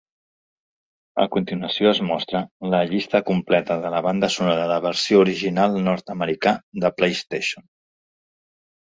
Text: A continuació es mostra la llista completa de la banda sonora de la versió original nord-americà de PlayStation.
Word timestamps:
A 1.23 1.25
continuació 1.33 1.89
es 1.89 1.99
mostra 2.07 2.39
la 2.73 2.79
llista 2.93 3.21
completa 3.27 3.77
de 3.83 3.91
la 3.95 3.99
banda 4.05 4.29
sonora 4.37 4.55
de 4.63 4.71
la 4.71 4.79
versió 4.87 5.21
original 5.27 5.77
nord-americà 5.89 6.55
de 6.87 6.93
PlayStation. 7.03 7.67